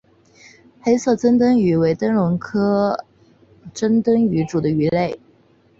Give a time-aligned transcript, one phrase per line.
[0.81, 3.05] 黑色珍灯鱼为灯笼鱼科
[3.71, 5.19] 珍灯鱼属的鱼类。